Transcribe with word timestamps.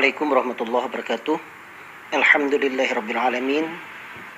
Assalamualaikum 0.00 0.32
warahmatullahi 0.32 0.84
wabarakatuh. 0.88 1.38
Alhamdulillahirrabbilalamin. 2.16 3.68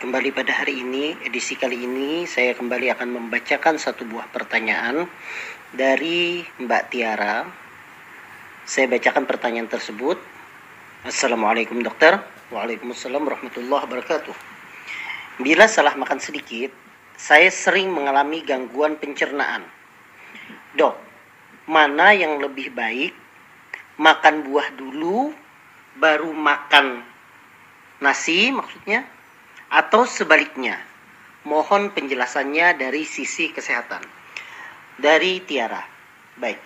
Kembali 0.02 0.34
pada 0.34 0.58
hari 0.58 0.82
ini, 0.82 1.14
edisi 1.22 1.54
kali 1.54 1.86
ini 1.86 2.26
saya 2.26 2.50
kembali 2.58 2.90
akan 2.90 3.06
membacakan 3.06 3.78
satu 3.78 4.02
buah 4.02 4.26
pertanyaan 4.34 5.06
dari 5.70 6.42
Mbak 6.58 6.82
Tiara. 6.90 7.46
Saya 8.66 8.90
bacakan 8.90 9.22
pertanyaan 9.22 9.70
tersebut. 9.70 10.18
Assalamualaikum 11.06 11.78
dokter. 11.78 12.18
Waalaikumsalam 12.50 13.22
warahmatullahi 13.22 13.86
wabarakatuh. 13.86 14.34
Bila 15.46 15.70
salah 15.70 15.94
makan 15.94 16.18
sedikit, 16.18 16.74
saya 17.14 17.54
sering 17.54 17.94
mengalami 17.94 18.42
gangguan 18.42 18.98
pencernaan. 18.98 19.62
Dok, 20.74 20.98
mana 21.70 22.10
yang 22.10 22.42
lebih 22.42 22.74
baik 22.74 23.14
makan 24.02 24.42
buah 24.42 24.66
dulu 24.74 25.30
baru 25.96 26.32
makan 26.32 27.04
nasi 28.02 28.50
maksudnya 28.52 29.04
atau 29.72 30.04
sebaliknya. 30.04 30.76
Mohon 31.42 31.90
penjelasannya 31.90 32.78
dari 32.78 33.02
sisi 33.02 33.50
kesehatan. 33.50 34.04
Dari 34.94 35.42
Tiara. 35.42 35.82
Baik. 36.38 36.60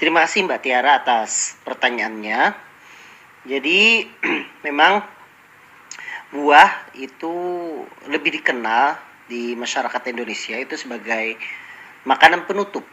Terima 0.00 0.24
kasih 0.24 0.48
Mbak 0.48 0.60
Tiara 0.64 1.00
atas 1.00 1.60
pertanyaannya. 1.64 2.56
Jadi 3.44 4.08
memang 4.66 5.04
buah 6.32 6.96
itu 6.96 7.34
lebih 8.08 8.40
dikenal 8.40 8.96
di 9.28 9.52
masyarakat 9.58 10.02
Indonesia 10.12 10.56
itu 10.56 10.74
sebagai 10.78 11.36
makanan 12.06 12.46
penutup 12.46 12.86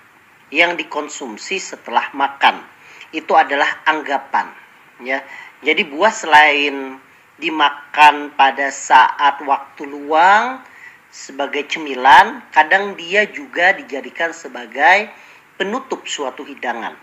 yang 0.51 0.75
dikonsumsi 0.75 1.61
setelah 1.61 2.11
makan. 2.11 2.61
Itu 3.13 3.37
adalah 3.37 3.85
anggapan 3.85 4.49
ya. 5.01 5.21
Jadi 5.63 5.87
buah 5.87 6.11
selain 6.11 6.99
dimakan 7.39 8.35
pada 8.35 8.67
saat 8.67 9.39
waktu 9.47 9.87
luang 9.87 10.59
sebagai 11.07 11.63
cemilan, 11.71 12.43
kadang 12.51 12.99
dia 12.99 13.23
juga 13.31 13.71
dijadikan 13.71 14.35
sebagai 14.35 15.07
penutup 15.55 16.03
suatu 16.03 16.43
hidangan. 16.43 16.99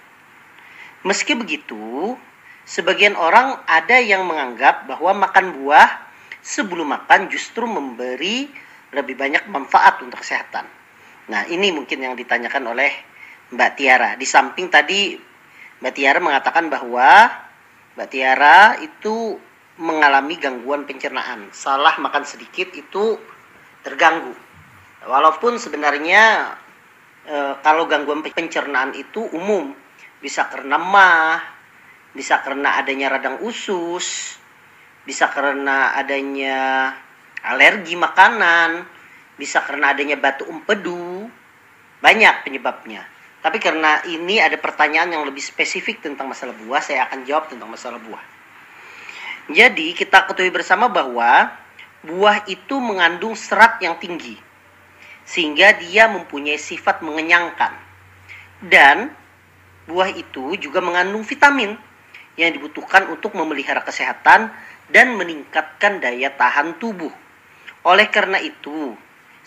Meski 1.08 1.32
begitu, 1.32 2.12
sebagian 2.68 3.16
orang 3.16 3.64
ada 3.64 3.96
yang 3.96 4.28
menganggap 4.28 4.84
bahwa 4.84 5.24
makan 5.24 5.56
buah 5.56 5.88
sebelum 6.44 6.92
makan 6.92 7.32
justru 7.32 7.64
memberi 7.64 8.52
lebih 8.92 9.16
banyak 9.16 9.48
manfaat 9.48 10.04
untuk 10.04 10.20
kesehatan. 10.20 10.68
Nah, 11.32 11.48
ini 11.48 11.72
mungkin 11.72 12.02
yang 12.02 12.12
ditanyakan 12.12 12.76
oleh 12.76 12.92
Mbak 13.54 13.70
Tiara. 13.78 14.10
Di 14.20 14.26
samping 14.28 14.68
tadi 14.68 15.14
Mbak 15.80 15.92
Tiara 15.94 16.18
mengatakan 16.18 16.66
bahwa 16.68 17.30
Mbak 17.98 18.08
Tiara 18.10 18.78
itu 18.78 19.34
mengalami 19.80 20.36
gangguan 20.36 20.84
pencernaan. 20.84 21.50
Salah 21.50 21.96
makan 21.98 22.22
sedikit 22.22 22.70
itu 22.76 23.16
terganggu. 23.80 24.36
Walaupun 25.08 25.56
sebenarnya 25.56 26.54
e, 27.24 27.36
kalau 27.64 27.88
gangguan 27.88 28.20
pencernaan 28.20 28.92
itu 28.92 29.24
umum, 29.32 29.72
bisa 30.20 30.46
karena 30.52 30.76
mah, 30.76 31.40
bisa 32.12 32.44
karena 32.44 32.76
adanya 32.76 33.16
radang 33.16 33.40
usus, 33.40 34.36
bisa 35.08 35.32
karena 35.32 35.96
adanya 35.96 36.92
alergi 37.40 37.96
makanan, 37.96 38.84
bisa 39.40 39.64
karena 39.64 39.96
adanya 39.96 40.20
batu 40.20 40.44
empedu, 40.44 41.32
banyak 42.04 42.44
penyebabnya. 42.44 43.08
Tapi 43.40 43.56
karena 43.56 44.04
ini 44.04 44.36
ada 44.36 44.60
pertanyaan 44.60 45.16
yang 45.16 45.24
lebih 45.24 45.40
spesifik 45.40 46.04
tentang 46.04 46.28
masalah 46.28 46.52
buah, 46.52 46.84
saya 46.84 47.08
akan 47.08 47.24
jawab 47.24 47.48
tentang 47.48 47.72
masalah 47.72 47.96
buah. 47.96 48.20
Jadi 49.48 49.96
kita 49.96 50.28
ketahui 50.28 50.52
bersama 50.52 50.92
bahwa 50.92 51.48
buah 52.04 52.44
itu 52.44 52.76
mengandung 52.76 53.32
serat 53.32 53.80
yang 53.80 53.96
tinggi. 53.96 54.36
Sehingga 55.24 55.72
dia 55.80 56.12
mempunyai 56.12 56.60
sifat 56.60 57.00
mengenyangkan. 57.00 57.72
Dan 58.60 59.08
buah 59.88 60.12
itu 60.12 60.60
juga 60.60 60.84
mengandung 60.84 61.24
vitamin 61.24 61.74
yang 62.36 62.52
dibutuhkan 62.52 63.08
untuk 63.08 63.32
memelihara 63.32 63.80
kesehatan 63.80 64.52
dan 64.92 65.16
meningkatkan 65.16 65.96
daya 65.98 66.28
tahan 66.36 66.76
tubuh. 66.76 67.12
Oleh 67.88 68.06
karena 68.12 68.36
itu, 68.36 68.92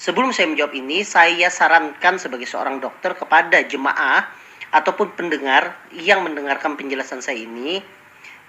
Sebelum 0.03 0.35
saya 0.35 0.51
menjawab 0.51 0.75
ini, 0.75 1.07
saya 1.07 1.47
sarankan 1.47 2.19
sebagai 2.19 2.43
seorang 2.43 2.83
dokter 2.83 3.15
kepada 3.15 3.63
jemaah 3.63 4.27
ataupun 4.75 5.15
pendengar 5.15 5.79
yang 5.95 6.27
mendengarkan 6.27 6.75
penjelasan 6.75 7.23
saya 7.23 7.39
ini, 7.39 7.79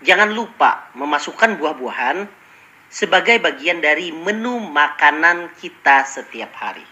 jangan 0.03 0.35
lupa 0.35 0.91
memasukkan 0.99 1.55
buah-buahan 1.55 2.27
sebagai 2.91 3.39
bagian 3.39 3.79
dari 3.79 4.11
menu 4.11 4.59
makanan 4.67 5.55
kita 5.63 6.03
setiap 6.03 6.51
hari. 6.59 6.83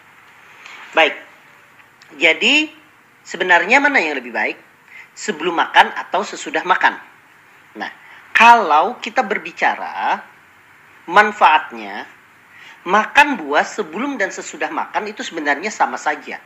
Baik, 0.94 1.18
jadi 2.22 2.70
sebenarnya 3.26 3.82
mana 3.82 3.98
yang 3.98 4.14
lebih 4.14 4.30
baik? 4.30 4.62
Sebelum 5.18 5.58
makan 5.58 5.90
atau 5.90 6.22
sesudah 6.22 6.62
makan? 6.62 7.02
Nah, 7.82 7.90
kalau 8.30 9.02
kita 9.02 9.26
berbicara 9.26 10.22
manfaatnya, 11.10 12.06
makan 12.82 13.38
buah 13.38 13.62
sebelum 13.62 14.18
dan 14.18 14.34
sesudah 14.34 14.70
makan 14.70 15.10
itu 15.10 15.22
sebenarnya 15.22 15.70
sama 15.70 15.94
saja. 15.94 16.42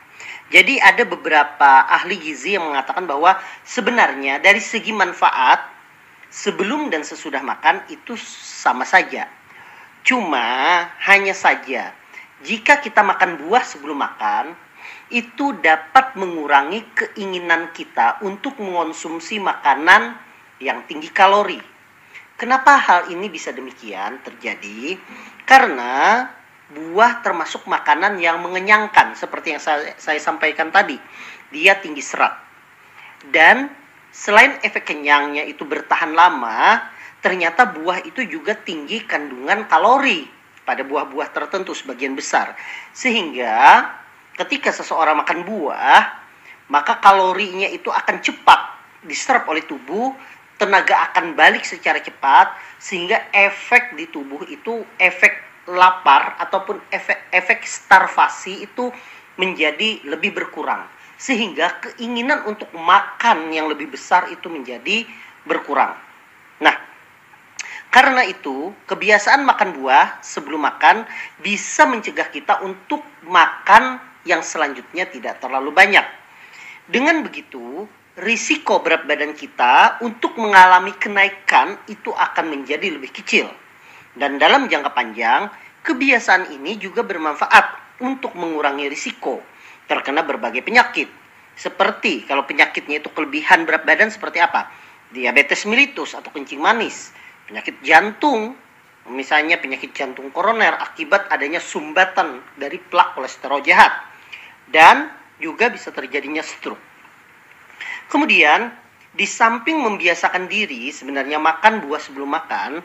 Jadi 0.52 0.78
ada 0.80 1.02
beberapa 1.04 1.84
ahli 1.88 2.16
gizi 2.20 2.56
yang 2.56 2.72
mengatakan 2.72 3.04
bahwa 3.08 3.36
sebenarnya 3.66 4.40
dari 4.40 4.60
segi 4.60 4.92
manfaat 4.92 5.64
sebelum 6.30 6.92
dan 6.92 7.02
sesudah 7.02 7.40
makan 7.40 7.84
itu 7.88 8.14
sama 8.20 8.84
saja. 8.84 9.28
Cuma 10.06 10.86
hanya 11.08 11.34
saja 11.34 11.90
jika 12.44 12.78
kita 12.84 13.00
makan 13.00 13.40
buah 13.42 13.64
sebelum 13.64 13.96
makan 13.96 14.54
itu 15.08 15.54
dapat 15.62 16.18
mengurangi 16.18 16.82
keinginan 16.94 17.70
kita 17.74 18.20
untuk 18.22 18.58
mengonsumsi 18.58 19.38
makanan 19.38 20.18
yang 20.58 20.82
tinggi 20.86 21.10
kalori. 21.10 21.58
Kenapa 22.36 22.76
hal 22.76 23.08
ini 23.08 23.32
bisa 23.32 23.48
demikian 23.54 24.20
terjadi? 24.20 25.00
Karena 25.46 26.26
buah 26.74 27.22
termasuk 27.22 27.70
makanan 27.70 28.18
yang 28.18 28.42
mengenyangkan 28.42 29.14
seperti 29.14 29.54
yang 29.54 29.62
saya, 29.62 29.94
saya 29.94 30.18
sampaikan 30.18 30.74
tadi. 30.74 30.98
Dia 31.54 31.78
tinggi 31.78 32.02
serat. 32.02 32.34
Dan 33.30 33.70
selain 34.10 34.58
efek 34.66 34.90
kenyangnya 34.90 35.46
itu 35.46 35.62
bertahan 35.62 36.10
lama, 36.10 36.82
ternyata 37.22 37.70
buah 37.70 38.02
itu 38.02 38.26
juga 38.26 38.58
tinggi 38.58 39.06
kandungan 39.06 39.70
kalori 39.70 40.26
pada 40.66 40.82
buah-buah 40.82 41.30
tertentu 41.30 41.70
sebagian 41.78 42.18
besar. 42.18 42.58
Sehingga 42.90 43.86
ketika 44.34 44.74
seseorang 44.74 45.22
makan 45.22 45.46
buah, 45.46 46.02
maka 46.66 46.98
kalorinya 46.98 47.70
itu 47.70 47.88
akan 47.94 48.18
cepat 48.18 48.60
diserap 49.06 49.46
oleh 49.46 49.62
tubuh 49.62 50.10
tenaga 50.56 51.12
akan 51.12 51.36
balik 51.36 51.64
secara 51.64 52.00
cepat 52.00 52.52
sehingga 52.80 53.28
efek 53.32 53.96
di 53.96 54.08
tubuh 54.08 54.44
itu 54.48 54.84
efek 54.96 55.66
lapar 55.68 56.38
ataupun 56.40 56.80
efek 56.88 57.28
efek 57.34 57.66
starvasi 57.66 58.64
itu 58.64 58.88
menjadi 59.36 60.00
lebih 60.08 60.32
berkurang 60.32 60.86
sehingga 61.16 61.80
keinginan 61.80 62.44
untuk 62.44 62.68
makan 62.76 63.48
yang 63.52 63.68
lebih 63.72 63.88
besar 63.92 64.28
itu 64.28 64.52
menjadi 64.52 65.08
berkurang. 65.48 65.96
Nah, 66.60 66.76
karena 67.88 68.28
itu 68.28 68.76
kebiasaan 68.84 69.44
makan 69.44 69.80
buah 69.80 70.20
sebelum 70.20 70.68
makan 70.68 71.08
bisa 71.40 71.88
mencegah 71.88 72.28
kita 72.28 72.60
untuk 72.60 73.00
makan 73.24 73.96
yang 74.28 74.44
selanjutnya 74.44 75.08
tidak 75.08 75.40
terlalu 75.40 75.72
banyak. 75.72 76.04
Dengan 76.86 77.24
begitu, 77.24 77.88
risiko 78.16 78.80
berat 78.80 79.04
badan 79.04 79.36
kita 79.36 80.00
untuk 80.00 80.40
mengalami 80.40 80.96
kenaikan 80.96 81.76
itu 81.84 82.08
akan 82.16 82.48
menjadi 82.48 82.88
lebih 82.96 83.12
kecil. 83.12 83.44
Dan 84.16 84.40
dalam 84.40 84.72
jangka 84.72 84.96
panjang, 84.96 85.52
kebiasaan 85.84 86.56
ini 86.56 86.80
juga 86.80 87.04
bermanfaat 87.04 88.00
untuk 88.00 88.32
mengurangi 88.32 88.88
risiko 88.88 89.44
terkena 89.84 90.24
berbagai 90.24 90.64
penyakit. 90.64 91.12
Seperti 91.56 92.24
kalau 92.28 92.44
penyakitnya 92.44 93.00
itu 93.00 93.08
kelebihan 93.12 93.64
berat 93.68 93.84
badan 93.84 94.08
seperti 94.08 94.40
apa? 94.40 94.68
Diabetes 95.12 95.64
mellitus 95.64 96.12
atau 96.12 96.28
kencing 96.32 96.60
manis, 96.60 97.12
penyakit 97.48 97.80
jantung, 97.80 98.56
misalnya 99.08 99.56
penyakit 99.60 99.92
jantung 99.92 100.32
koroner 100.32 100.76
akibat 100.80 101.28
adanya 101.28 101.62
sumbatan 101.62 102.42
dari 102.56 102.76
plak 102.80 103.16
kolesterol 103.16 103.60
jahat. 103.64 103.92
Dan 104.66 105.08
juga 105.38 105.68
bisa 105.68 105.92
terjadinya 105.94 106.42
stroke. 106.42 106.95
Kemudian, 108.06 108.70
di 109.16 109.24
samping 109.24 109.80
membiasakan 109.80 110.46
diri 110.46 110.92
sebenarnya 110.92 111.40
makan 111.40 111.82
buah 111.82 111.98
sebelum 111.98 112.30
makan, 112.30 112.84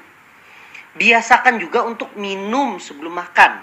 biasakan 0.95 1.59
juga 1.59 1.83
untuk 1.83 2.15
minum 2.15 2.79
sebelum 2.79 3.15
makan. 3.15 3.61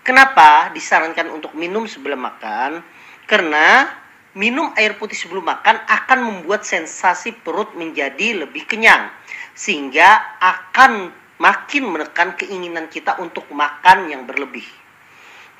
Kenapa 0.00 0.72
disarankan 0.72 1.28
untuk 1.28 1.52
minum 1.52 1.84
sebelum 1.84 2.24
makan? 2.24 2.80
Karena 3.28 3.84
minum 4.32 4.72
air 4.78 4.96
putih 4.96 5.18
sebelum 5.18 5.44
makan 5.44 5.76
akan 5.86 6.18
membuat 6.24 6.64
sensasi 6.64 7.36
perut 7.36 7.74
menjadi 7.74 8.46
lebih 8.46 8.64
kenyang 8.64 9.10
sehingga 9.52 10.38
akan 10.38 11.10
makin 11.40 11.84
menekan 11.88 12.36
keinginan 12.36 12.86
kita 12.88 13.20
untuk 13.20 13.48
makan 13.52 14.08
yang 14.12 14.24
berlebih. 14.24 14.64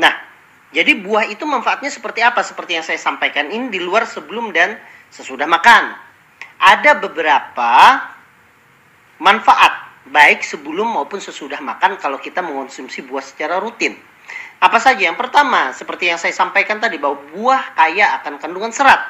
Nah, 0.01 0.13
jadi 0.71 0.97
buah 0.97 1.27
itu 1.29 1.43
manfaatnya 1.45 1.91
seperti 1.91 2.23
apa? 2.23 2.41
Seperti 2.47 2.79
yang 2.79 2.85
saya 2.87 3.01
sampaikan 3.01 3.51
ini 3.51 3.73
di 3.73 3.81
luar 3.83 4.07
sebelum 4.07 4.55
dan 4.55 4.79
sesudah 5.11 5.47
makan. 5.47 5.95
Ada 6.61 6.97
beberapa 6.99 7.73
manfaat 9.21 9.91
baik 10.09 10.43
sebelum 10.43 10.97
maupun 10.97 11.21
sesudah 11.21 11.61
makan 11.61 12.01
kalau 12.01 12.17
kita 12.17 12.41
mengonsumsi 12.41 13.05
buah 13.05 13.23
secara 13.23 13.61
rutin. 13.61 13.95
Apa 14.61 14.77
saja? 14.77 15.09
Yang 15.09 15.19
pertama, 15.21 15.73
seperti 15.73 16.13
yang 16.13 16.21
saya 16.21 16.35
sampaikan 16.37 16.81
tadi 16.81 17.01
bahwa 17.01 17.21
buah 17.33 17.75
kaya 17.77 18.21
akan 18.21 18.37
kandungan 18.41 18.73
serat. 18.73 19.01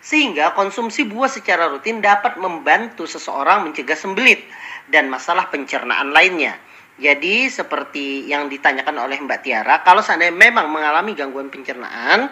Sehingga 0.00 0.56
konsumsi 0.56 1.04
buah 1.04 1.28
secara 1.28 1.68
rutin 1.68 2.00
dapat 2.00 2.40
membantu 2.40 3.04
seseorang 3.04 3.68
mencegah 3.68 3.96
sembelit 3.96 4.44
dan 4.88 5.12
masalah 5.12 5.48
pencernaan 5.52 6.12
lainnya. 6.12 6.56
Jadi 7.00 7.48
seperti 7.48 8.28
yang 8.28 8.52
ditanyakan 8.52 8.96
oleh 9.00 9.16
Mbak 9.24 9.40
Tiara, 9.40 9.80
kalau 9.80 10.04
seandainya 10.04 10.36
memang 10.36 10.68
mengalami 10.68 11.16
gangguan 11.16 11.48
pencernaan, 11.48 12.28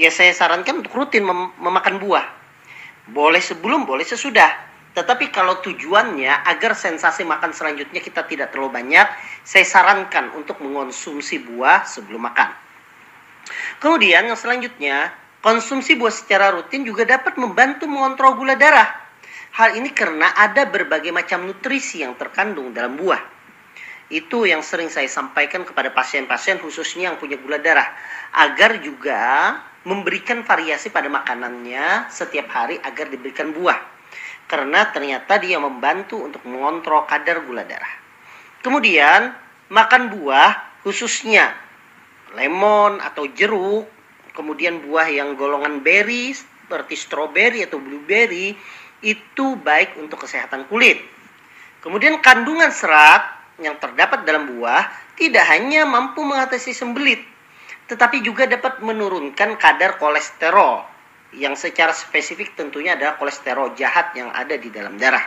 ya 0.00 0.08
saya 0.08 0.32
sarankan 0.32 0.80
untuk 0.80 0.96
rutin 0.96 1.28
mem 1.28 1.52
memakan 1.60 2.00
buah. 2.00 2.37
Boleh 3.08 3.40
sebelum, 3.40 3.88
boleh 3.88 4.04
sesudah. 4.04 4.68
Tetapi 4.92 5.30
kalau 5.30 5.62
tujuannya 5.62 6.42
agar 6.44 6.74
sensasi 6.74 7.22
makan 7.22 7.54
selanjutnya 7.54 8.02
kita 8.02 8.26
tidak 8.26 8.50
terlalu 8.50 8.82
banyak, 8.82 9.06
saya 9.46 9.62
sarankan 9.62 10.34
untuk 10.34 10.58
mengonsumsi 10.58 11.38
buah 11.38 11.86
sebelum 11.86 12.26
makan. 12.26 12.50
Kemudian 13.78 14.26
yang 14.26 14.36
selanjutnya, 14.36 15.14
konsumsi 15.40 15.94
buah 15.94 16.12
secara 16.12 16.50
rutin 16.50 16.82
juga 16.82 17.06
dapat 17.06 17.38
membantu 17.38 17.86
mengontrol 17.86 18.36
gula 18.36 18.58
darah. 18.58 18.90
Hal 19.54 19.78
ini 19.78 19.94
karena 19.94 20.34
ada 20.34 20.68
berbagai 20.68 21.14
macam 21.14 21.46
nutrisi 21.48 22.04
yang 22.04 22.18
terkandung 22.18 22.74
dalam 22.76 22.98
buah. 22.98 23.22
Itu 24.08 24.48
yang 24.48 24.64
sering 24.64 24.88
saya 24.88 25.08
sampaikan 25.08 25.68
kepada 25.68 25.92
pasien-pasien 25.92 26.60
khususnya 26.60 27.12
yang 27.12 27.16
punya 27.20 27.36
gula 27.36 27.60
darah. 27.60 27.88
Agar 28.32 28.80
juga 28.80 29.52
memberikan 29.86 30.42
variasi 30.42 30.90
pada 30.90 31.06
makanannya 31.06 32.10
setiap 32.10 32.50
hari 32.50 32.80
agar 32.82 33.06
diberikan 33.12 33.54
buah 33.54 33.78
karena 34.48 34.88
ternyata 34.90 35.36
dia 35.36 35.60
membantu 35.60 36.24
untuk 36.24 36.42
mengontrol 36.48 37.04
kadar 37.04 37.44
gula 37.44 37.68
darah. 37.68 37.92
Kemudian 38.64 39.36
makan 39.68 40.08
buah 40.16 40.80
khususnya 40.82 41.52
lemon 42.32 42.98
atau 43.04 43.28
jeruk, 43.28 43.86
kemudian 44.32 44.80
buah 44.82 45.06
yang 45.12 45.36
golongan 45.36 45.84
berry 45.84 46.32
seperti 46.32 46.96
stroberi 46.96 47.64
atau 47.68 47.76
blueberry 47.76 48.56
itu 49.04 49.46
baik 49.60 50.00
untuk 50.00 50.24
kesehatan 50.26 50.66
kulit. 50.66 50.98
Kemudian 51.84 52.18
kandungan 52.18 52.72
serat 52.74 53.38
yang 53.62 53.78
terdapat 53.78 54.26
dalam 54.26 54.48
buah 54.56 54.90
tidak 55.14 55.44
hanya 55.50 55.86
mampu 55.86 56.24
mengatasi 56.24 56.74
sembelit, 56.74 57.22
tetapi 57.88 58.20
juga 58.20 58.44
dapat 58.44 58.84
menurunkan 58.84 59.56
kadar 59.56 59.96
kolesterol 59.96 60.84
yang 61.36 61.56
secara 61.56 61.92
spesifik 61.92 62.52
tentunya 62.52 62.96
adalah 62.96 63.16
kolesterol 63.16 63.72
jahat 63.76 64.12
yang 64.12 64.28
ada 64.32 64.56
di 64.60 64.68
dalam 64.68 65.00
darah. 65.00 65.24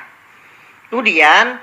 Kemudian 0.90 1.58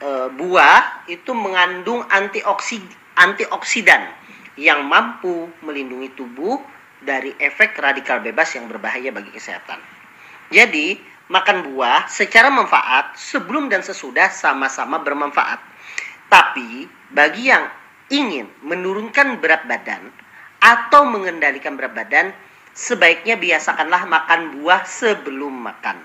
e, 0.00 0.10
buah 0.32 1.08
itu 1.08 1.32
mengandung 1.36 2.04
antioksidan, 2.08 2.88
antioksidan 3.16 4.08
yang 4.56 4.88
mampu 4.88 5.52
melindungi 5.60 6.16
tubuh 6.16 6.60
dari 7.04 7.36
efek 7.36 7.76
radikal 7.76 8.24
bebas 8.24 8.56
yang 8.56 8.64
berbahaya 8.68 9.12
bagi 9.12 9.28
kesehatan. 9.36 9.76
Jadi, 10.48 10.96
makan 11.28 11.72
buah 11.72 12.08
secara 12.08 12.48
manfaat 12.48 13.16
sebelum 13.16 13.68
dan 13.68 13.84
sesudah 13.84 14.32
sama-sama 14.32 15.00
bermanfaat. 15.00 15.60
Tapi 16.28 16.88
bagi 17.12 17.52
yang 17.52 17.68
ingin 18.14 18.46
menurunkan 18.62 19.42
berat 19.42 19.66
badan 19.66 20.14
atau 20.62 21.02
mengendalikan 21.02 21.74
berat 21.74 21.92
badan, 21.98 22.30
sebaiknya 22.72 23.34
biasakanlah 23.34 24.06
makan 24.06 24.40
buah 24.58 24.86
sebelum 24.86 25.50
makan. 25.50 25.98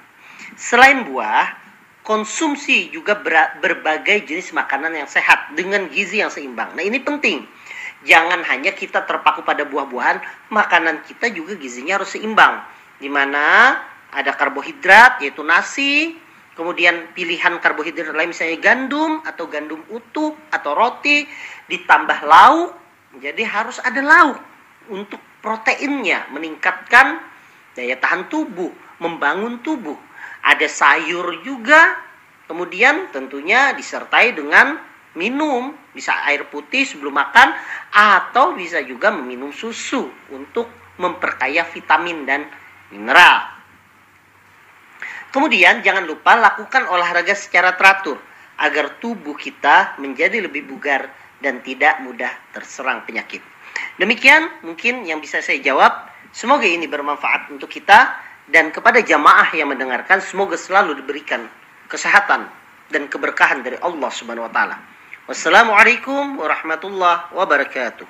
Selain 0.57 1.05
buah, 1.05 1.53
konsumsi 2.01 2.89
juga 2.89 3.21
berbagai 3.61 4.25
jenis 4.25 4.49
makanan 4.57 4.97
yang 4.97 5.05
sehat 5.05 5.53
dengan 5.53 5.85
gizi 5.93 6.25
yang 6.25 6.33
seimbang. 6.33 6.73
Nah, 6.73 6.81
ini 6.81 6.97
penting. 6.99 7.45
Jangan 8.07 8.41
hanya 8.47 8.71
kita 8.71 9.03
terpaku 9.03 9.43
pada 9.43 9.67
buah-buahan, 9.67 10.49
makanan 10.49 11.03
kita 11.03 11.29
juga 11.35 11.59
gizinya 11.59 11.99
harus 11.99 12.15
seimbang. 12.15 12.63
Di 12.97 13.11
mana 13.11 13.75
ada 14.09 14.31
karbohidrat 14.33 15.21
yaitu 15.21 15.43
nasi, 15.43 16.15
kemudian 16.59 17.15
pilihan 17.15 17.55
karbohidrat 17.63 18.11
lain 18.11 18.35
misalnya 18.35 18.59
gandum 18.59 19.23
atau 19.23 19.47
gandum 19.47 19.79
utuh 19.87 20.35
atau 20.51 20.75
roti 20.75 21.23
ditambah 21.71 22.19
lauk. 22.27 22.75
Jadi 23.23 23.47
harus 23.47 23.79
ada 23.79 24.03
lauk 24.03 24.37
untuk 24.91 25.23
proteinnya, 25.39 26.27
meningkatkan 26.35 27.23
daya 27.79 27.95
tahan 27.95 28.27
tubuh, 28.27 28.75
membangun 28.99 29.63
tubuh. 29.63 29.95
Ada 30.43 30.67
sayur 30.67 31.39
juga, 31.47 31.95
kemudian 32.51 33.07
tentunya 33.15 33.71
disertai 33.71 34.35
dengan 34.35 34.75
minum, 35.15 35.73
bisa 35.95 36.11
air 36.27 36.43
putih 36.51 36.83
sebelum 36.83 37.15
makan, 37.15 37.55
atau 37.95 38.53
bisa 38.53 38.83
juga 38.83 39.09
meminum 39.15 39.55
susu 39.55 40.11
untuk 40.35 40.69
memperkaya 40.99 41.63
vitamin 41.65 42.27
dan 42.27 42.45
mineral. 42.91 43.58
Kemudian 45.29 45.85
jangan 45.85 46.09
lupa 46.09 46.33
lakukan 46.33 46.89
olahraga 46.89 47.37
secara 47.37 47.77
teratur 47.77 48.17
agar 48.57 48.97
tubuh 48.97 49.37
kita 49.37 49.95
menjadi 50.01 50.41
lebih 50.41 50.65
bugar 50.65 51.07
dan 51.39 51.61
tidak 51.63 52.01
mudah 52.03 52.33
terserang 52.51 53.05
penyakit. 53.07 53.39
Demikian 54.01 54.49
mungkin 54.65 55.05
yang 55.05 55.21
bisa 55.23 55.39
saya 55.39 55.61
jawab. 55.63 56.09
Semoga 56.29 56.65
ini 56.65 56.85
bermanfaat 56.85 57.49
untuk 57.49 57.69
kita 57.71 58.13
dan 58.49 58.69
kepada 58.73 59.01
jamaah 59.01 59.49
yang 59.53 59.69
mendengarkan 59.69 60.21
semoga 60.21 60.57
selalu 60.57 60.97
diberikan 61.01 61.45
kesehatan 61.89 62.49
dan 62.89 63.05
keberkahan 63.09 63.61
dari 63.65 63.77
Allah 63.81 64.09
Subhanahu 64.13 64.45
wa 64.49 64.53
taala. 64.53 64.77
Wassalamualaikum 65.29 66.41
warahmatullahi 66.41 67.29
wabarakatuh. 67.33 68.05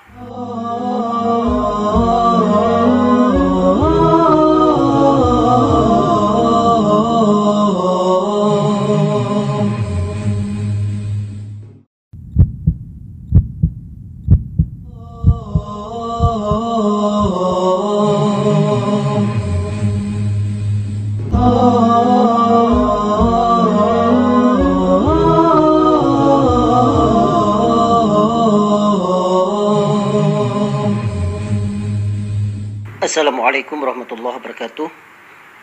Warahmatullahi 34.29 34.45
wabarakatuh. 34.45 34.89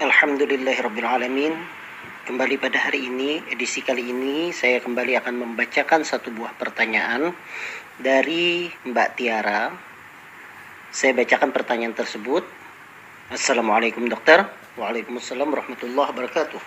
Alhamdulillahirrabbilalamin 0.02 1.54
Kembali 2.26 2.58
pada 2.58 2.82
hari 2.82 3.06
ini, 3.06 3.38
edisi 3.46 3.78
kali 3.78 4.10
ini 4.10 4.50
Saya 4.50 4.82
kembali 4.82 5.14
akan 5.22 5.34
membacakan 5.38 6.02
satu 6.02 6.34
buah 6.34 6.50
pertanyaan 6.58 7.30
Dari 7.94 8.66
Mbak 8.66 9.08
Tiara. 9.14 9.70
Saya 10.90 11.14
bacakan 11.14 11.54
pertanyaan 11.54 11.94
tersebut. 11.94 12.42
Assalamualaikum 13.30 14.10
dokter. 14.10 14.42
Waalaikumsalam 14.74 15.46
warahmatullahi 15.46 16.10
wabarakatuh. 16.10 16.62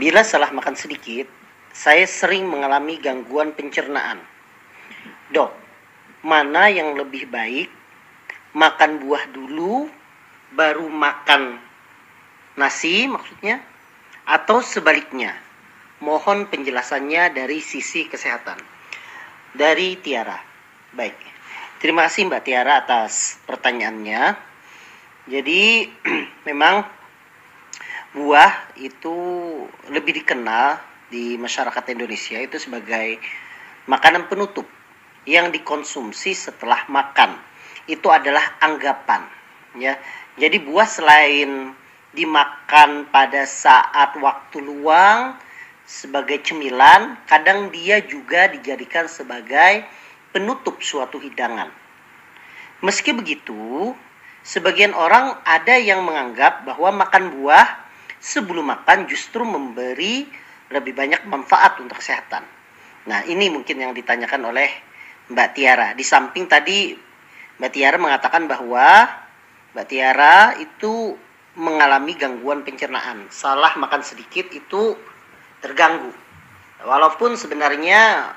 Bila 0.00 0.24
salah 0.24 0.48
makan 0.48 0.80
sedikit 0.80 1.28
Saya 1.76 2.08
sering 2.08 2.48
mengalami 2.48 2.96
gangguan 2.96 3.52
pencernaan. 3.52 4.16
Dok, 5.28 5.52
mana 6.24 6.72
yang 6.72 6.96
lebih 6.96 7.28
baik? 7.28 7.68
Makan 8.56 9.04
buah 9.04 9.28
dulu 9.36 10.05
baru 10.56 10.88
makan 10.88 11.60
nasi 12.56 13.04
maksudnya 13.06 13.60
atau 14.24 14.64
sebaliknya. 14.64 15.36
Mohon 16.00 16.48
penjelasannya 16.48 17.32
dari 17.36 17.60
sisi 17.60 18.08
kesehatan. 18.08 18.60
Dari 19.56 19.96
Tiara. 20.00 20.36
Baik. 20.92 21.16
Terima 21.80 22.08
kasih 22.08 22.28
Mbak 22.28 22.42
Tiara 22.44 22.84
atas 22.84 23.40
pertanyaannya. 23.44 24.36
Jadi 25.28 25.88
memang 26.48 26.84
buah 28.16 28.76
itu 28.80 29.16
lebih 29.92 30.24
dikenal 30.24 30.80
di 31.12 31.36
masyarakat 31.36 31.84
Indonesia 31.92 32.40
itu 32.40 32.56
sebagai 32.60 33.20
makanan 33.88 34.28
penutup 34.28 34.68
yang 35.28 35.52
dikonsumsi 35.52 36.32
setelah 36.36 36.84
makan. 36.92 37.40
Itu 37.88 38.12
adalah 38.12 38.60
anggapan 38.60 39.36
Ya, 39.76 40.00
jadi 40.36 40.60
buah 40.60 40.84
selain 40.84 41.72
dimakan 42.12 43.08
pada 43.08 43.48
saat 43.48 44.16
waktu 44.20 44.60
luang 44.60 45.36
sebagai 45.88 46.44
cemilan, 46.44 47.16
kadang 47.24 47.72
dia 47.72 48.04
juga 48.04 48.52
dijadikan 48.52 49.08
sebagai 49.08 49.86
penutup 50.34 50.80
suatu 50.84 51.16
hidangan. 51.16 51.72
Meski 52.84 53.16
begitu, 53.16 53.96
sebagian 54.44 54.92
orang 54.92 55.40
ada 55.48 55.80
yang 55.80 56.04
menganggap 56.04 56.68
bahwa 56.68 57.06
makan 57.06 57.32
buah 57.40 57.64
sebelum 58.20 58.68
makan 58.68 59.08
justru 59.08 59.40
memberi 59.40 60.28
lebih 60.68 60.92
banyak 60.92 61.24
manfaat 61.24 61.80
untuk 61.80 61.96
kesehatan. 62.02 62.44
Nah, 63.06 63.22
ini 63.24 63.48
mungkin 63.48 63.78
yang 63.78 63.94
ditanyakan 63.94 64.50
oleh 64.50 64.68
Mbak 65.30 65.48
Tiara. 65.54 65.88
Di 65.94 66.02
samping 66.02 66.50
tadi 66.50 66.90
Mbak 67.56 67.70
Tiara 67.70 67.96
mengatakan 67.96 68.50
bahwa 68.50 69.06
Mbak 69.76 69.92
Tiara 69.92 70.56
itu 70.56 71.12
mengalami 71.60 72.16
gangguan 72.16 72.64
pencernaan. 72.64 73.28
Salah 73.28 73.76
makan 73.76 74.00
sedikit 74.00 74.48
itu 74.48 74.96
terganggu. 75.60 76.08
Walaupun 76.80 77.36
sebenarnya 77.36 78.32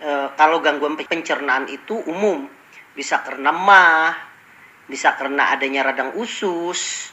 e, 0.00 0.32
kalau 0.32 0.64
gangguan 0.64 0.96
pencernaan 0.96 1.68
itu 1.68 2.00
umum, 2.08 2.48
bisa 2.96 3.20
karena 3.20 3.52
mah, 3.52 4.16
bisa 4.88 5.12
karena 5.12 5.52
adanya 5.52 5.92
radang 5.92 6.16
usus, 6.16 7.12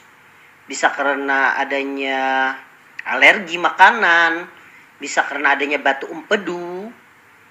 bisa 0.64 0.88
karena 0.96 1.60
adanya 1.60 2.56
alergi 3.04 3.60
makanan, 3.60 4.48
bisa 4.96 5.20
karena 5.28 5.52
adanya 5.52 5.76
batu 5.76 6.08
empedu, 6.08 6.88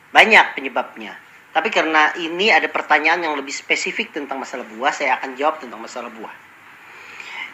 banyak 0.09 0.57
penyebabnya. 0.57 1.28
Tapi 1.49 1.73
karena 1.73 2.13
ini 2.21 2.53
ada 2.53 2.69
pertanyaan 2.69 3.25
yang 3.25 3.33
lebih 3.33 3.53
spesifik 3.53 4.13
tentang 4.13 4.37
masalah 4.37 4.69
buah, 4.69 4.93
saya 4.93 5.17
akan 5.17 5.33
jawab 5.33 5.57
tentang 5.57 5.81
masalah 5.81 6.13
buah. 6.13 6.33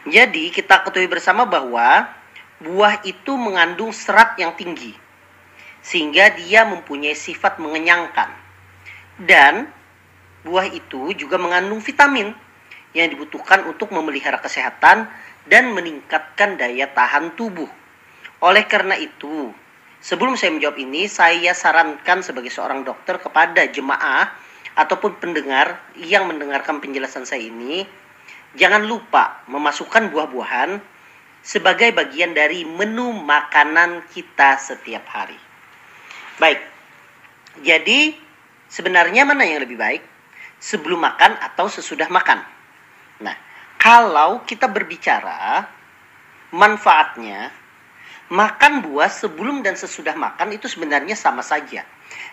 Jadi 0.05 0.51
kita 0.51 0.83
ketahui 0.85 1.09
bersama 1.09 1.47
bahwa 1.47 2.11
buah 2.59 3.01
itu 3.07 3.33
mengandung 3.39 3.95
serat 3.95 4.35
yang 4.35 4.53
tinggi. 4.53 4.93
Sehingga 5.79 6.35
dia 6.35 6.67
mempunyai 6.67 7.15
sifat 7.15 7.57
mengenyangkan. 7.57 8.29
Dan 9.15 9.71
buah 10.43 10.67
itu 10.69 11.15
juga 11.15 11.39
mengandung 11.39 11.79
vitamin 11.79 12.35
yang 12.91 13.07
dibutuhkan 13.09 13.63
untuk 13.65 13.95
memelihara 13.95 14.37
kesehatan 14.43 15.07
dan 15.47 15.63
meningkatkan 15.71 16.59
daya 16.59 16.89
tahan 16.91 17.33
tubuh. 17.33 17.69
Oleh 18.43 18.67
karena 18.67 18.99
itu, 18.99 19.53
Sebelum 20.05 20.37
saya 20.37 20.53
menjawab 20.53 20.77
ini, 20.77 21.09
saya 21.09 21.57
sarankan 21.57 22.21
sebagai 22.21 22.53
seorang 22.53 22.85
dokter 22.85 23.17
kepada 23.17 23.65
jemaah 23.65 24.29
ataupun 24.77 25.17
pendengar 25.17 25.81
yang 25.97 26.29
mendengarkan 26.29 26.77
penjelasan 26.77 27.25
saya 27.25 27.41
ini, 27.41 27.89
jangan 28.53 28.85
lupa 28.85 29.41
memasukkan 29.49 30.13
buah-buahan 30.13 30.77
sebagai 31.41 31.89
bagian 31.97 32.37
dari 32.37 32.61
menu 32.69 33.17
makanan 33.17 34.05
kita 34.13 34.61
setiap 34.61 35.09
hari. 35.09 35.41
Baik, 36.37 36.61
jadi 37.65 38.13
sebenarnya 38.69 39.25
mana 39.25 39.41
yang 39.41 39.65
lebih 39.65 39.81
baik? 39.81 40.05
Sebelum 40.61 41.01
makan 41.01 41.33
atau 41.41 41.65
sesudah 41.65 42.13
makan? 42.13 42.45
Nah, 43.25 43.33
kalau 43.81 44.45
kita 44.45 44.69
berbicara 44.69 45.65
manfaatnya, 46.53 47.64
makan 48.29 48.81
buah 48.81 49.11
sebelum 49.11 49.61
dan 49.61 49.77
sesudah 49.77 50.17
makan 50.17 50.57
itu 50.57 50.65
sebenarnya 50.65 51.13
sama 51.13 51.45
saja. 51.45 51.85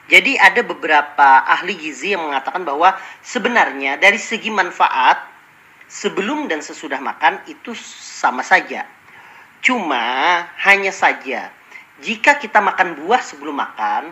Jadi 0.08 0.36
ada 0.36 0.60
beberapa 0.64 1.44
ahli 1.44 1.76
gizi 1.76 2.16
yang 2.16 2.28
mengatakan 2.28 2.64
bahwa 2.64 2.96
sebenarnya 3.20 4.00
dari 4.00 4.18
segi 4.18 4.48
manfaat 4.48 5.20
sebelum 5.88 6.48
dan 6.48 6.64
sesudah 6.64 6.98
makan 7.00 7.44
itu 7.48 7.76
sama 7.76 8.40
saja. 8.40 8.88
Cuma 9.62 10.42
hanya 10.64 10.90
saja 10.90 11.52
jika 12.02 12.40
kita 12.40 12.58
makan 12.58 12.98
buah 13.04 13.22
sebelum 13.22 13.62
makan 13.62 14.10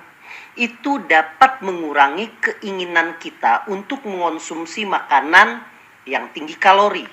itu 0.54 1.02
dapat 1.08 1.64
mengurangi 1.64 2.30
keinginan 2.38 3.18
kita 3.18 3.66
untuk 3.66 4.04
mengonsumsi 4.06 4.86
makanan 4.86 5.64
yang 6.06 6.30
tinggi 6.30 6.54
kalori. 6.54 7.06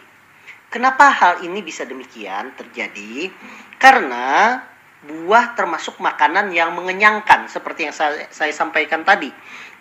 Kenapa 0.67 1.07
hal 1.09 1.47
ini 1.47 1.63
bisa 1.63 1.87
demikian 1.87 2.51
terjadi? 2.59 3.31
Karena 3.77 4.57
buah 5.05 5.53
termasuk 5.53 6.01
makanan 6.01 6.49
yang 6.49 6.73
mengenyangkan 6.73 7.45
seperti 7.47 7.87
yang 7.89 7.95
saya, 7.95 8.25
saya 8.33 8.53
sampaikan 8.53 9.05
tadi. 9.05 9.29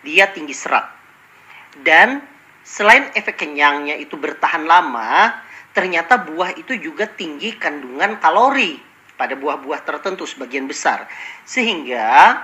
Dia 0.05 0.31
tinggi 0.31 0.53
serat. 0.53 0.87
Dan 1.81 2.21
selain 2.63 3.11
efek 3.17 3.41
kenyangnya 3.41 3.97
itu 3.97 4.15
bertahan 4.17 4.65
lama, 4.69 5.33
ternyata 5.73 6.21
buah 6.21 6.57
itu 6.57 6.77
juga 6.77 7.09
tinggi 7.09 7.57
kandungan 7.57 8.21
kalori 8.21 8.81
pada 9.17 9.33
buah-buah 9.33 9.81
tertentu 9.83 10.29
sebagian 10.29 10.69
besar. 10.69 11.09
Sehingga 11.49 12.37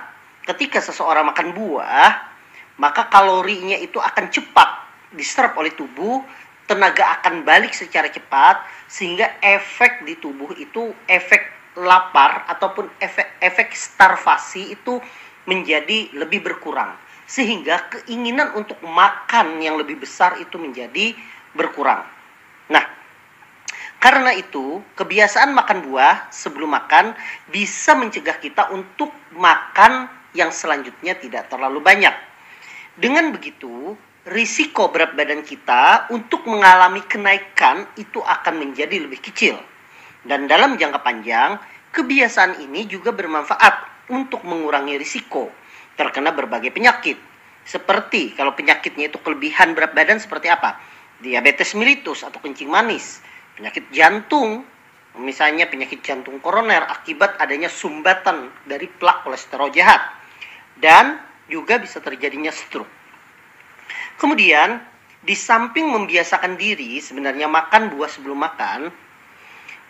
ketika 0.49 0.81
seseorang 0.81 1.29
makan 1.29 1.53
buah, 1.53 2.11
maka 2.81 3.05
kalorinya 3.07 3.77
itu 3.77 4.01
akan 4.01 4.33
cepat 4.33 4.69
diserap 5.13 5.53
oleh 5.61 5.71
tubuh 5.77 6.25
tenaga 6.65 7.19
akan 7.19 7.43
balik 7.43 7.75
secara 7.75 8.07
cepat 8.07 8.63
sehingga 8.87 9.39
efek 9.43 10.07
di 10.07 10.15
tubuh 10.19 10.55
itu 10.55 10.95
efek 11.09 11.75
lapar 11.79 12.45
ataupun 12.47 12.87
efek 13.01 13.41
efek 13.41 13.73
starvasi 13.73 14.77
itu 14.77 15.01
menjadi 15.49 16.13
lebih 16.15 16.45
berkurang 16.45 16.93
sehingga 17.25 17.89
keinginan 17.89 18.53
untuk 18.53 18.77
makan 18.85 19.57
yang 19.59 19.79
lebih 19.79 20.03
besar 20.03 20.37
itu 20.37 20.59
menjadi 20.59 21.15
berkurang. 21.55 22.03
Nah, 22.69 22.85
karena 23.97 24.35
itu 24.35 24.83
kebiasaan 24.99 25.55
makan 25.55 25.87
buah 25.87 26.29
sebelum 26.29 26.75
makan 26.75 27.15
bisa 27.49 27.95
mencegah 27.95 28.37
kita 28.37 28.69
untuk 28.75 29.09
makan 29.33 30.11
yang 30.35 30.51
selanjutnya 30.51 31.15
tidak 31.17 31.47
terlalu 31.47 31.79
banyak. 31.79 32.13
Dengan 32.93 33.33
begitu, 33.33 33.97
risiko 34.23 34.87
berat 34.87 35.19
badan 35.19 35.43
kita 35.43 36.07
untuk 36.15 36.47
mengalami 36.47 37.03
kenaikan 37.03 37.83
itu 37.99 38.23
akan 38.23 38.55
menjadi 38.55 39.03
lebih 39.03 39.19
kecil. 39.19 39.59
Dan 40.23 40.47
dalam 40.47 40.79
jangka 40.79 41.03
panjang, 41.03 41.59
kebiasaan 41.91 42.63
ini 42.63 42.87
juga 42.87 43.11
bermanfaat 43.11 44.07
untuk 44.15 44.47
mengurangi 44.47 44.95
risiko 44.95 45.51
terkena 45.99 46.31
berbagai 46.31 46.71
penyakit. 46.71 47.19
Seperti 47.63 48.35
kalau 48.35 48.55
penyakitnya 48.55 49.11
itu 49.11 49.19
kelebihan 49.19 49.75
berat 49.75 49.91
badan 49.95 50.19
seperti 50.19 50.51
apa? 50.51 50.79
Diabetes 51.19 51.75
mellitus 51.75 52.23
atau 52.23 52.39
kencing 52.39 52.67
manis, 52.67 53.23
penyakit 53.55 53.87
jantung, 53.91 54.63
misalnya 55.19 55.67
penyakit 55.67 56.03
jantung 56.03 56.39
koroner 56.43 56.83
akibat 56.87 57.39
adanya 57.39 57.71
sumbatan 57.71 58.51
dari 58.67 58.87
plak 58.87 59.23
kolesterol 59.23 59.71
jahat. 59.71 60.01
Dan 60.75 61.19
juga 61.47 61.79
bisa 61.79 61.99
terjadinya 62.03 62.51
stroke. 62.51 63.02
Kemudian 64.17 64.81
di 65.23 65.33
samping 65.33 65.87
membiasakan 65.87 66.59
diri 66.59 66.99
sebenarnya 66.99 67.47
makan 67.47 67.95
buah 67.95 68.11
sebelum 68.11 68.43
makan, 68.43 68.91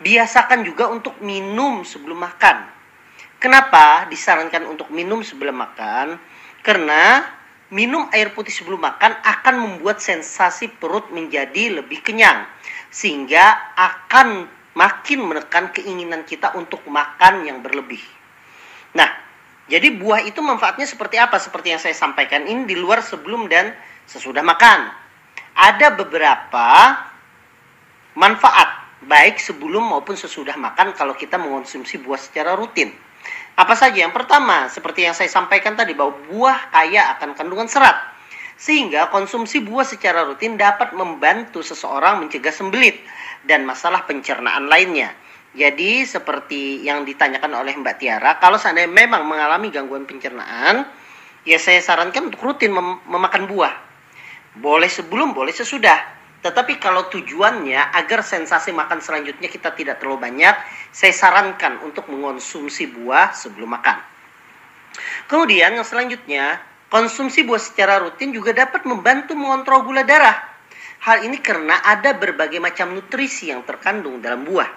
biasakan 0.00 0.62
juga 0.62 0.90
untuk 0.90 1.18
minum 1.20 1.82
sebelum 1.82 2.22
makan. 2.22 2.70
Kenapa 3.42 4.08
disarankan 4.08 4.64
untuk 4.70 4.88
minum 4.88 5.20
sebelum 5.20 5.58
makan? 5.58 6.16
Karena 6.64 7.20
minum 7.74 8.08
air 8.14 8.32
putih 8.32 8.54
sebelum 8.54 8.80
makan 8.80 9.20
akan 9.20 9.54
membuat 9.58 9.98
sensasi 9.98 10.70
perut 10.70 11.10
menjadi 11.10 11.82
lebih 11.82 12.00
kenyang 12.00 12.46
sehingga 12.88 13.74
akan 13.74 14.46
makin 14.78 15.26
menekan 15.26 15.74
keinginan 15.74 16.22
kita 16.22 16.54
untuk 16.54 16.82
makan 16.86 17.46
yang 17.46 17.58
berlebih. 17.60 18.00
Nah, 18.94 19.10
jadi 19.66 19.90
buah 19.96 20.22
itu 20.22 20.38
manfaatnya 20.38 20.86
seperti 20.86 21.18
apa? 21.18 21.40
Seperti 21.42 21.74
yang 21.74 21.82
saya 21.82 21.96
sampaikan 21.96 22.46
ini 22.46 22.68
di 22.68 22.76
luar 22.78 23.02
sebelum 23.02 23.50
dan 23.50 23.74
sesudah 24.06 24.42
makan. 24.44 24.92
Ada 25.54 25.94
beberapa 25.94 26.68
manfaat 28.18 28.84
baik 29.04 29.38
sebelum 29.38 29.92
maupun 29.92 30.16
sesudah 30.16 30.56
makan 30.56 30.96
kalau 30.96 31.14
kita 31.14 31.36
mengonsumsi 31.36 32.00
buah 32.00 32.18
secara 32.18 32.56
rutin. 32.56 32.90
Apa 33.54 33.78
saja? 33.78 34.02
Yang 34.02 34.18
pertama, 34.18 34.66
seperti 34.66 35.06
yang 35.06 35.14
saya 35.14 35.30
sampaikan 35.30 35.78
tadi 35.78 35.94
bahwa 35.94 36.18
buah 36.26 36.74
kaya 36.74 37.14
akan 37.14 37.38
kandungan 37.38 37.70
serat. 37.70 37.94
Sehingga 38.58 39.10
konsumsi 39.10 39.62
buah 39.62 39.86
secara 39.86 40.26
rutin 40.26 40.58
dapat 40.58 40.94
membantu 40.94 41.62
seseorang 41.62 42.22
mencegah 42.22 42.54
sembelit 42.54 42.98
dan 43.46 43.62
masalah 43.62 44.06
pencernaan 44.06 44.66
lainnya. 44.66 45.14
Jadi 45.54 46.02
seperti 46.02 46.82
yang 46.82 47.06
ditanyakan 47.06 47.62
oleh 47.62 47.78
Mbak 47.78 47.96
Tiara, 48.02 48.42
kalau 48.42 48.58
seandainya 48.58 48.90
memang 48.90 49.22
mengalami 49.22 49.70
gangguan 49.70 50.02
pencernaan, 50.02 50.82
ya 51.46 51.58
saya 51.62 51.78
sarankan 51.78 52.34
untuk 52.34 52.42
rutin 52.42 52.74
mem 52.74 52.98
memakan 53.06 53.46
buah. 53.46 53.74
Boleh 54.54 54.86
sebelum, 54.86 55.34
boleh 55.34 55.50
sesudah. 55.50 56.14
Tetapi 56.44 56.76
kalau 56.76 57.08
tujuannya 57.08 57.96
agar 57.96 58.20
sensasi 58.20 58.68
makan 58.70 59.00
selanjutnya 59.00 59.48
kita 59.48 59.72
tidak 59.72 59.96
terlalu 59.96 60.28
banyak, 60.28 60.54
saya 60.92 61.10
sarankan 61.16 61.80
untuk 61.80 62.04
mengonsumsi 62.12 62.92
buah 62.92 63.32
sebelum 63.32 63.72
makan. 63.72 63.96
Kemudian 65.26 65.74
yang 65.74 65.88
selanjutnya, 65.88 66.60
konsumsi 66.92 67.42
buah 67.42 67.58
secara 67.58 67.98
rutin 67.98 68.30
juga 68.30 68.52
dapat 68.52 68.84
membantu 68.84 69.32
mengontrol 69.32 69.88
gula 69.88 70.04
darah. 70.04 70.36
Hal 71.02 71.24
ini 71.24 71.40
karena 71.40 71.80
ada 71.80 72.12
berbagai 72.12 72.60
macam 72.60 72.92
nutrisi 72.92 73.48
yang 73.48 73.64
terkandung 73.64 74.20
dalam 74.20 74.44
buah. 74.44 74.68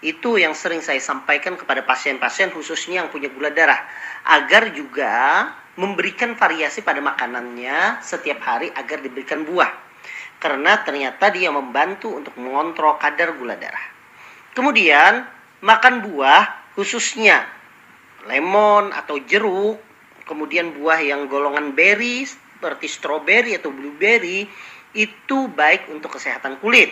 Itu 0.00 0.40
yang 0.40 0.56
sering 0.56 0.80
saya 0.80 1.02
sampaikan 1.04 1.58
kepada 1.58 1.82
pasien-pasien 1.84 2.48
khususnya 2.54 3.04
yang 3.04 3.08
punya 3.12 3.28
gula 3.28 3.52
darah 3.52 3.82
agar 4.24 4.70
juga 4.72 5.50
memberikan 5.78 6.34
variasi 6.34 6.82
pada 6.82 6.98
makanannya 6.98 8.02
setiap 8.02 8.42
hari 8.42 8.68
agar 8.74 8.98
diberikan 8.98 9.46
buah. 9.46 9.70
Karena 10.42 10.82
ternyata 10.82 11.30
dia 11.30 11.54
membantu 11.54 12.18
untuk 12.18 12.34
mengontrol 12.34 12.98
kadar 12.98 13.38
gula 13.38 13.54
darah. 13.54 13.86
Kemudian 14.58 15.22
makan 15.62 16.02
buah 16.02 16.74
khususnya 16.74 17.46
lemon 18.26 18.90
atau 18.90 19.22
jeruk, 19.22 19.78
kemudian 20.26 20.74
buah 20.74 20.98
yang 20.98 21.30
golongan 21.30 21.74
berry 21.78 22.26
seperti 22.26 22.90
stroberi 22.90 23.54
atau 23.54 23.70
blueberry 23.70 24.50
itu 24.98 25.38
baik 25.46 25.86
untuk 25.94 26.18
kesehatan 26.18 26.58
kulit. 26.58 26.90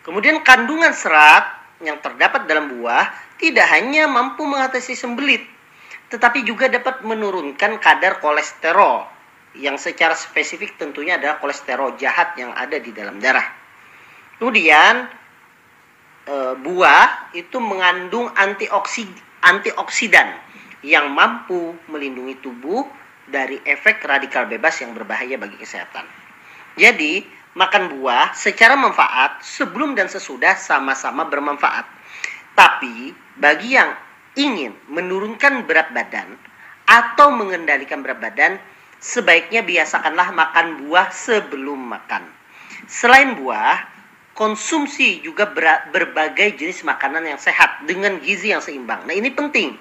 Kemudian 0.00 0.40
kandungan 0.40 0.96
serat 0.96 1.44
yang 1.84 2.00
terdapat 2.00 2.48
dalam 2.48 2.72
buah 2.72 3.12
tidak 3.36 3.68
hanya 3.68 4.08
mampu 4.08 4.48
mengatasi 4.48 4.96
sembelit, 4.96 5.44
tetapi 6.08 6.44
juga 6.44 6.72
dapat 6.72 7.04
menurunkan 7.04 7.76
kadar 7.80 8.16
kolesterol 8.24 9.04
yang 9.56 9.76
secara 9.76 10.16
spesifik 10.16 10.76
tentunya 10.80 11.20
adalah 11.20 11.36
kolesterol 11.40 11.96
jahat 12.00 12.36
yang 12.40 12.52
ada 12.56 12.80
di 12.80 12.92
dalam 12.92 13.20
darah. 13.20 13.44
Kemudian 14.40 15.08
e, 16.24 16.36
buah 16.56 17.34
itu 17.34 17.58
mengandung 17.60 18.30
antioksidan 19.42 20.28
yang 20.86 21.10
mampu 21.10 21.74
melindungi 21.90 22.38
tubuh 22.38 22.86
dari 23.28 23.60
efek 23.66 24.00
radikal 24.06 24.48
bebas 24.48 24.80
yang 24.80 24.96
berbahaya 24.96 25.36
bagi 25.36 25.60
kesehatan. 25.60 26.06
Jadi, 26.78 27.26
makan 27.58 27.98
buah 27.98 28.32
secara 28.32 28.78
manfaat 28.78 29.42
sebelum 29.44 29.98
dan 29.98 30.06
sesudah 30.08 30.56
sama-sama 30.56 31.26
bermanfaat. 31.26 31.84
Tapi, 32.54 33.12
bagi 33.36 33.74
yang 33.76 33.90
ingin 34.38 34.72
menurunkan 34.86 35.66
berat 35.66 35.90
badan 35.90 36.38
atau 36.86 37.34
mengendalikan 37.34 38.00
berat 38.00 38.22
badan, 38.22 38.56
sebaiknya 39.02 39.66
biasakanlah 39.66 40.30
makan 40.32 40.86
buah 40.86 41.10
sebelum 41.10 41.90
makan. 41.90 42.24
Selain 42.86 43.34
buah, 43.34 43.84
konsumsi 44.38 45.18
juga 45.20 45.50
berbagai 45.90 46.54
jenis 46.54 46.86
makanan 46.86 47.26
yang 47.26 47.40
sehat 47.42 47.82
dengan 47.84 48.22
gizi 48.22 48.54
yang 48.54 48.62
seimbang. 48.62 49.02
Nah, 49.04 49.12
ini 49.12 49.34
penting. 49.34 49.74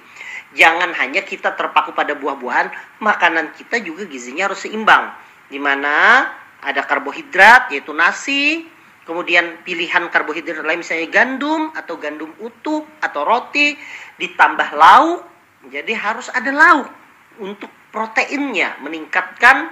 Jangan 0.58 0.96
hanya 0.98 1.22
kita 1.22 1.54
terpaku 1.54 1.94
pada 1.94 2.18
buah-buahan, 2.18 3.00
makanan 3.04 3.54
kita 3.54 3.78
juga 3.86 4.10
gizinya 4.10 4.50
harus 4.50 4.66
seimbang. 4.66 5.14
Di 5.48 5.62
mana 5.62 6.26
ada 6.60 6.82
karbohidrat 6.82 7.70
yaitu 7.70 7.94
nasi, 7.94 8.66
kemudian 9.08 9.64
pilihan 9.64 10.12
karbohidrat 10.12 10.68
lain 10.68 10.84
misalnya 10.84 11.08
gandum 11.08 11.72
atau 11.72 11.96
gandum 11.96 12.36
utuh 12.44 12.84
atau 13.00 13.24
roti, 13.24 13.80
ditambah 14.20 14.76
lauk. 14.76 15.24
Jadi 15.72 15.96
harus 15.96 16.28
ada 16.30 16.52
lauk 16.52 16.92
untuk 17.40 17.72
proteinnya 17.90 18.76
meningkatkan 18.84 19.72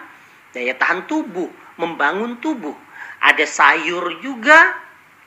daya 0.55 0.73
tahan 0.79 1.03
tubuh, 1.05 1.51
membangun 1.75 2.39
tubuh. 2.39 2.73
Ada 3.19 3.43
sayur 3.43 4.23
juga, 4.23 4.71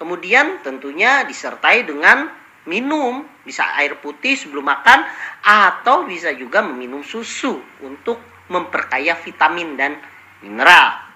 kemudian 0.01 0.65
tentunya 0.65 1.29
disertai 1.29 1.85
dengan 1.85 2.33
minum, 2.65 3.25
bisa 3.45 3.65
air 3.77 4.01
putih 4.01 4.37
sebelum 4.37 4.65
makan 4.65 5.05
atau 5.45 6.09
bisa 6.09 6.33
juga 6.33 6.65
meminum 6.65 7.05
susu 7.05 7.61
untuk 7.85 8.21
memperkaya 8.49 9.17
vitamin 9.21 9.77
dan 9.77 9.97
mineral. 10.41 11.08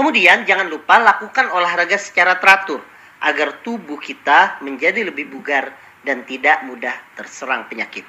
Kemudian 0.00 0.48
jangan 0.48 0.64
lupa 0.72 0.96
lakukan 0.96 1.52
olahraga 1.52 2.00
secara 2.00 2.40
teratur 2.40 2.80
agar 3.20 3.60
tubuh 3.60 4.00
kita 4.00 4.56
menjadi 4.64 5.04
lebih 5.04 5.28
bugar 5.28 5.76
dan 6.00 6.24
tidak 6.24 6.64
mudah 6.64 6.96
terserang 7.20 7.68
penyakit. 7.68 8.08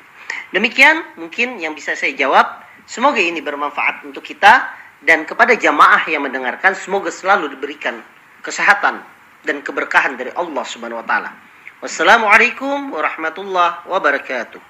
Demikian 0.55 1.03
mungkin 1.19 1.59
yang 1.59 1.75
bisa 1.75 1.91
saya 1.99 2.15
jawab. 2.15 2.63
Semoga 2.87 3.19
ini 3.19 3.43
bermanfaat 3.43 4.07
untuk 4.07 4.23
kita 4.23 4.71
dan 5.03 5.27
kepada 5.27 5.51
jamaah 5.51 6.07
yang 6.07 6.23
mendengarkan 6.23 6.79
semoga 6.79 7.11
selalu 7.11 7.59
diberikan 7.59 7.99
kesehatan 8.39 9.03
dan 9.43 9.59
keberkahan 9.59 10.15
dari 10.15 10.31
Allah 10.39 10.63
Subhanahu 10.63 11.03
wa 11.03 11.07
taala. 11.11 11.35
Wassalamualaikum 11.83 12.95
warahmatullahi 12.95 13.83
wabarakatuh. 13.83 14.63